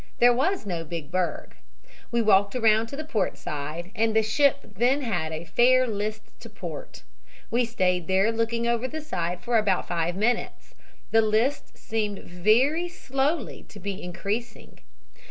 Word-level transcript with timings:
There 0.17 0.33
was 0.33 0.65
no 0.65 0.83
big 0.83 1.11
berg. 1.11 1.53
We 2.09 2.23
walked 2.23 2.55
around 2.55 2.87
to 2.87 2.95
the 2.95 3.03
port 3.03 3.37
side, 3.37 3.91
and 3.93 4.15
the 4.15 4.23
ship 4.23 4.63
had 4.63 4.75
then 4.77 5.03
a 5.31 5.45
fair 5.45 5.85
list 5.85 6.23
to 6.39 6.49
port. 6.49 7.03
We 7.51 7.65
stayed 7.65 8.07
there 8.07 8.31
looking 8.31 8.65
over 8.65 8.87
the 8.87 9.01
side 9.01 9.41
for 9.41 9.59
about 9.59 9.87
five 9.87 10.15
minutes. 10.15 10.73
The 11.11 11.21
list 11.21 11.77
seemed 11.77 12.23
very 12.23 12.89
slowly 12.89 13.61
to 13.69 13.79
be 13.79 14.01
increasing. 14.01 14.79